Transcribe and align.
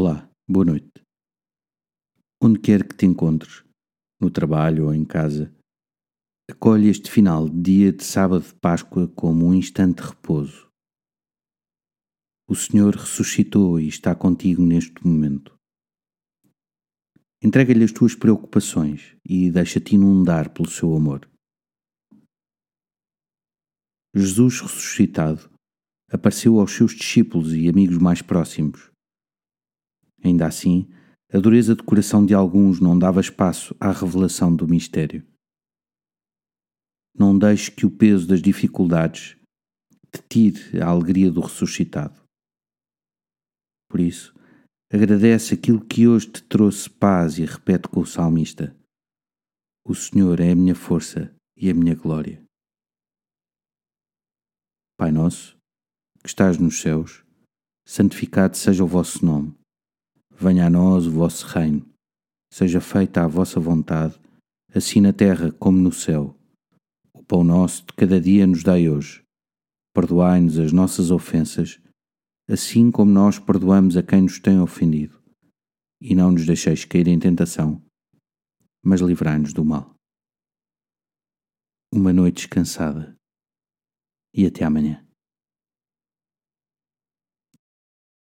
Olá, 0.00 0.30
boa 0.48 0.64
noite. 0.64 0.92
Onde 2.40 2.60
quer 2.60 2.86
que 2.86 2.94
te 2.94 3.04
encontres, 3.04 3.64
no 4.20 4.30
trabalho 4.30 4.84
ou 4.84 4.94
em 4.94 5.04
casa, 5.04 5.52
acolhe 6.48 6.88
este 6.88 7.10
final 7.10 7.48
de 7.48 7.60
dia 7.60 7.92
de 7.92 8.04
sábado 8.04 8.44
de 8.44 8.54
Páscoa 8.60 9.08
como 9.08 9.46
um 9.46 9.52
instante 9.52 10.00
de 10.00 10.08
repouso. 10.08 10.70
O 12.48 12.54
Senhor 12.54 12.94
ressuscitou 12.94 13.80
e 13.80 13.88
está 13.88 14.14
contigo 14.14 14.62
neste 14.62 15.04
momento. 15.04 15.58
Entrega-lhe 17.42 17.82
as 17.82 17.90
tuas 17.90 18.14
preocupações 18.14 19.16
e 19.28 19.50
deixa-te 19.50 19.96
inundar 19.96 20.54
pelo 20.54 20.70
seu 20.70 20.94
amor. 20.94 21.28
Jesus 24.14 24.60
ressuscitado 24.60 25.50
apareceu 26.08 26.60
aos 26.60 26.70
seus 26.70 26.94
discípulos 26.94 27.52
e 27.52 27.68
amigos 27.68 27.98
mais 27.98 28.22
próximos 28.22 28.96
Ainda 30.24 30.46
assim, 30.46 30.88
a 31.32 31.38
dureza 31.38 31.74
de 31.74 31.82
coração 31.82 32.24
de 32.24 32.34
alguns 32.34 32.80
não 32.80 32.98
dava 32.98 33.20
espaço 33.20 33.76
à 33.78 33.92
revelação 33.92 34.54
do 34.54 34.66
mistério. 34.66 35.26
Não 37.14 37.38
deixe 37.38 37.70
que 37.70 37.84
o 37.84 37.90
peso 37.90 38.26
das 38.26 38.40
dificuldades 38.40 39.36
te 40.10 40.22
tire 40.28 40.80
a 40.80 40.86
alegria 40.86 41.30
do 41.30 41.40
ressuscitado. 41.40 42.22
Por 43.90 44.00
isso, 44.00 44.34
agradece 44.92 45.54
aquilo 45.54 45.84
que 45.84 46.06
hoje 46.06 46.30
te 46.30 46.42
trouxe 46.42 46.88
paz 46.88 47.38
e 47.38 47.44
repete 47.44 47.88
com 47.88 48.00
o 48.00 48.06
salmista: 48.06 48.76
O 49.84 49.94
Senhor 49.94 50.40
é 50.40 50.52
a 50.52 50.56
minha 50.56 50.74
força 50.74 51.34
e 51.56 51.68
a 51.68 51.74
minha 51.74 51.94
glória. 51.94 52.42
Pai 54.96 55.10
nosso, 55.10 55.56
que 56.22 56.28
estás 56.28 56.58
nos 56.58 56.80
céus, 56.80 57.24
santificado 57.86 58.56
seja 58.56 58.84
o 58.84 58.86
vosso 58.86 59.24
nome. 59.24 59.57
Venha 60.40 60.66
a 60.66 60.70
nós 60.70 61.04
o 61.04 61.10
vosso 61.10 61.44
reino. 61.48 61.84
Seja 62.52 62.80
feita 62.80 63.24
a 63.24 63.26
vossa 63.26 63.58
vontade, 63.58 64.16
assim 64.72 65.00
na 65.00 65.12
terra 65.12 65.50
como 65.50 65.76
no 65.76 65.90
céu. 65.90 66.38
O 67.12 67.24
pão 67.24 67.42
nosso 67.42 67.84
de 67.86 67.92
cada 67.94 68.20
dia 68.20 68.46
nos 68.46 68.62
dai 68.62 68.88
hoje. 68.88 69.24
Perdoai-nos 69.92 70.56
as 70.56 70.70
nossas 70.70 71.10
ofensas, 71.10 71.80
assim 72.48 72.88
como 72.92 73.10
nós 73.10 73.40
perdoamos 73.40 73.96
a 73.96 74.02
quem 74.02 74.22
nos 74.22 74.38
tem 74.38 74.60
ofendido. 74.60 75.20
E 76.00 76.14
não 76.14 76.30
nos 76.30 76.46
deixeis 76.46 76.84
cair 76.84 77.08
em 77.08 77.18
tentação, 77.18 77.82
mas 78.80 79.00
livrai-nos 79.00 79.52
do 79.52 79.64
mal. 79.64 79.92
Uma 81.92 82.12
noite 82.12 82.36
descansada. 82.36 83.16
E 84.32 84.46
até 84.46 84.64
amanhã. 84.64 85.07